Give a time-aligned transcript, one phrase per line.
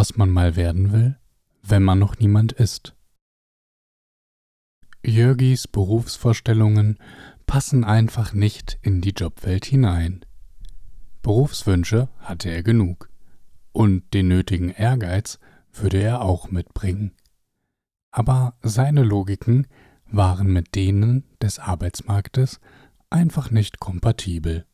[0.00, 1.18] was man mal werden will,
[1.62, 2.96] wenn man noch niemand ist.
[5.04, 6.96] Jörgis Berufsvorstellungen
[7.44, 10.24] passen einfach nicht in die Jobwelt hinein.
[11.20, 13.10] Berufswünsche hatte er genug
[13.72, 15.38] und den nötigen Ehrgeiz
[15.70, 17.12] würde er auch mitbringen.
[18.10, 19.66] Aber seine Logiken
[20.06, 22.58] waren mit denen des Arbeitsmarktes
[23.10, 24.64] einfach nicht kompatibel.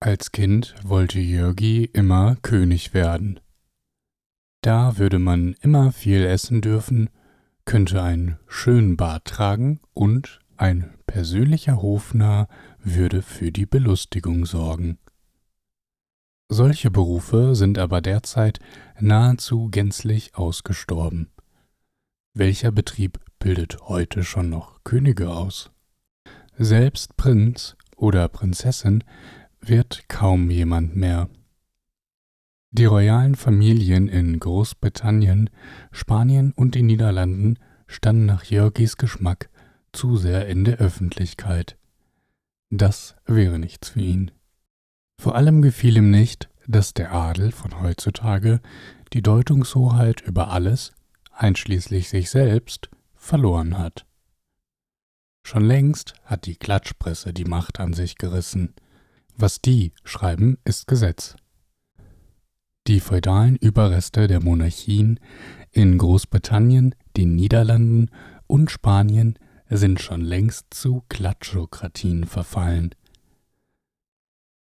[0.00, 3.38] Als Kind wollte Jörgi immer König werden.
[4.62, 7.10] Da würde man immer viel essen dürfen,
[7.64, 12.46] könnte einen schönen Bart tragen und ein persönlicher Hofnarr
[12.78, 14.98] würde für die Belustigung sorgen.
[16.48, 18.60] Solche Berufe sind aber derzeit
[19.00, 21.32] nahezu gänzlich ausgestorben.
[22.32, 25.72] Welcher Betrieb bildet heute schon noch Könige aus?
[26.56, 29.02] Selbst Prinz oder Prinzessin
[29.60, 31.28] wird kaum jemand mehr.
[32.74, 35.50] Die royalen Familien in Großbritannien,
[35.90, 39.50] Spanien und den Niederlanden standen nach Jörgis Geschmack
[39.92, 41.76] zu sehr in der Öffentlichkeit.
[42.70, 44.30] Das wäre nichts für ihn.
[45.20, 48.62] Vor allem gefiel ihm nicht, dass der Adel von heutzutage
[49.12, 50.92] die Deutungshoheit über alles,
[51.30, 54.06] einschließlich sich selbst, verloren hat.
[55.44, 58.72] Schon längst hat die Klatschpresse die Macht an sich gerissen.
[59.36, 61.36] Was die schreiben, ist Gesetz.
[62.92, 65.18] Die feudalen Überreste der Monarchien
[65.70, 68.10] in Großbritannien, den Niederlanden
[68.46, 69.38] und Spanien
[69.70, 72.94] sind schon längst zu Klatschokratien verfallen.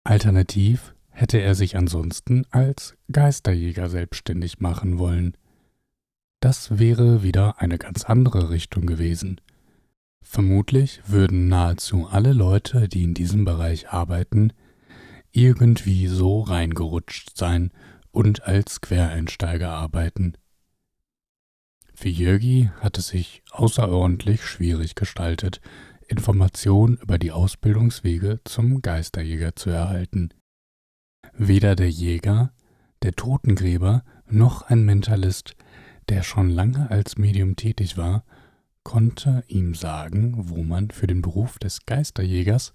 [0.04, 5.36] Alternativ hätte er sich ansonsten als Geisterjäger selbstständig machen wollen.
[6.38, 9.40] Das wäre wieder eine ganz andere Richtung gewesen.
[10.22, 14.52] Vermutlich würden nahezu alle Leute, die in diesem Bereich arbeiten,
[15.32, 17.72] irgendwie so reingerutscht sein
[18.14, 20.34] und als Quereinsteiger arbeiten.
[21.94, 25.60] Für Jörgi hat es sich außerordentlich schwierig gestaltet,
[26.06, 30.30] Informationen über die Ausbildungswege zum Geisterjäger zu erhalten.
[31.32, 32.52] Weder der Jäger,
[33.02, 35.56] der Totengräber noch ein Mentalist,
[36.08, 38.24] der schon lange als Medium tätig war,
[38.82, 42.74] konnte ihm sagen, wo man für den Beruf des Geisterjägers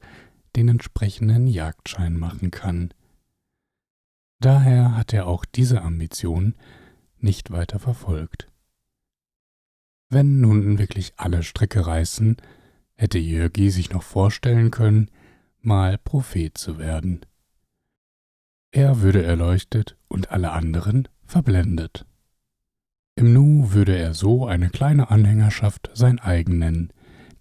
[0.55, 2.93] den entsprechenden Jagdschein machen kann.
[4.39, 6.55] Daher hat er auch diese Ambition
[7.17, 8.47] nicht weiter verfolgt.
[10.09, 12.37] Wenn nun wirklich alle Stricke reißen,
[12.95, 15.11] hätte Jörgi sich noch vorstellen können,
[15.61, 17.25] mal Prophet zu werden.
[18.71, 22.05] Er würde erleuchtet und alle anderen verblendet.
[23.15, 26.93] Im Nu würde er so eine kleine Anhängerschaft sein eigen nennen,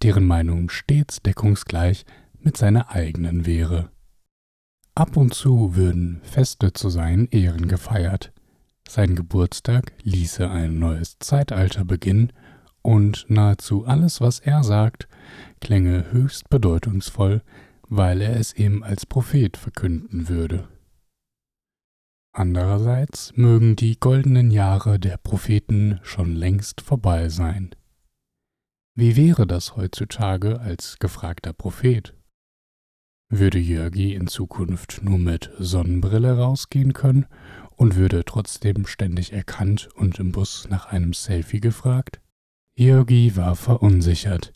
[0.03, 2.05] deren Meinung stets deckungsgleich
[2.41, 3.91] mit seiner eigenen wäre.
[4.99, 8.33] Ab und zu würden Feste zu seinen Ehren gefeiert.
[8.89, 12.33] Sein Geburtstag ließe ein neues Zeitalter beginnen
[12.83, 15.07] und nahezu alles, was er sagt,
[15.61, 17.43] klänge höchst bedeutungsvoll,
[17.83, 20.67] weil er es ihm als Prophet verkünden würde.
[22.33, 27.71] Andererseits mögen die goldenen Jahre der Propheten schon längst vorbei sein.
[28.97, 32.18] Wie wäre das heutzutage als gefragter Prophet?
[33.31, 37.27] Würde Jörgi in Zukunft nur mit Sonnenbrille rausgehen können
[37.77, 42.21] und würde trotzdem ständig erkannt und im Bus nach einem Selfie gefragt?
[42.75, 44.53] Jörgi war verunsichert.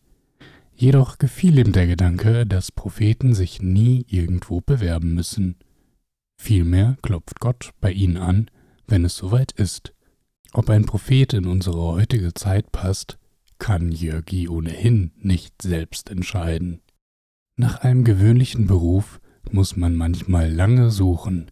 [0.74, 5.56] Jedoch gefiel ihm der Gedanke, dass Propheten sich nie irgendwo bewerben müssen.
[6.38, 8.50] Vielmehr klopft Gott bei ihnen an,
[8.86, 9.92] wenn es soweit ist.
[10.52, 13.18] Ob ein Prophet in unsere heutige Zeit passt,
[13.58, 16.80] kann Jörgi ohnehin nicht selbst entscheiden.
[17.56, 19.20] Nach einem gewöhnlichen Beruf
[19.50, 21.50] muss man manchmal lange suchen,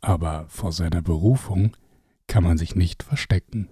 [0.00, 1.76] aber vor seiner Berufung
[2.26, 3.68] kann man sich nicht verstecken.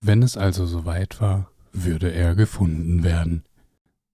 [0.00, 3.44] Wenn es also soweit war, würde er gefunden werden.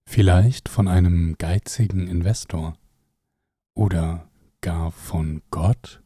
[0.07, 2.77] Vielleicht von einem geizigen Investor
[3.75, 4.29] oder
[4.61, 6.01] gar von Gott?